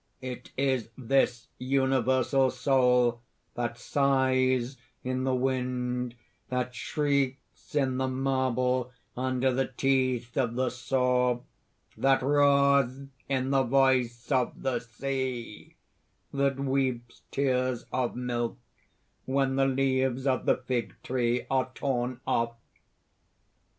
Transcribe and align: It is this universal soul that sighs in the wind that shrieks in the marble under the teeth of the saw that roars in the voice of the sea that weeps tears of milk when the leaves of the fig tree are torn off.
It 0.23 0.49
is 0.57 0.89
this 0.97 1.47
universal 1.59 2.49
soul 2.49 3.21
that 3.53 3.77
sighs 3.77 4.77
in 5.03 5.25
the 5.25 5.35
wind 5.35 6.15
that 6.49 6.73
shrieks 6.73 7.75
in 7.75 7.99
the 7.99 8.07
marble 8.07 8.91
under 9.15 9.53
the 9.53 9.67
teeth 9.67 10.35
of 10.37 10.55
the 10.55 10.71
saw 10.71 11.41
that 11.95 12.23
roars 12.23 13.03
in 13.29 13.51
the 13.51 13.61
voice 13.61 14.31
of 14.31 14.63
the 14.63 14.79
sea 14.79 15.75
that 16.33 16.59
weeps 16.59 17.21
tears 17.29 17.85
of 17.93 18.15
milk 18.15 18.57
when 19.27 19.55
the 19.55 19.67
leaves 19.67 20.25
of 20.25 20.47
the 20.47 20.57
fig 20.57 20.95
tree 21.03 21.45
are 21.51 21.69
torn 21.75 22.21
off. 22.25 22.55